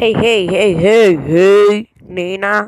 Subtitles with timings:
[0.00, 2.66] Hey, hey, hey, hey, hey, Nina.